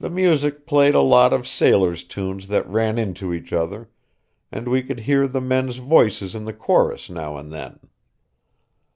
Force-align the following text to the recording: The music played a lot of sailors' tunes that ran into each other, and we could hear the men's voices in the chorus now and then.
The 0.00 0.10
music 0.10 0.66
played 0.66 0.96
a 0.96 1.00
lot 1.00 1.32
of 1.32 1.46
sailors' 1.46 2.02
tunes 2.02 2.48
that 2.48 2.66
ran 2.68 2.98
into 2.98 3.32
each 3.32 3.52
other, 3.52 3.88
and 4.50 4.66
we 4.66 4.82
could 4.82 4.98
hear 4.98 5.28
the 5.28 5.40
men's 5.40 5.76
voices 5.76 6.34
in 6.34 6.42
the 6.42 6.52
chorus 6.52 7.08
now 7.08 7.36
and 7.36 7.52
then. 7.52 7.78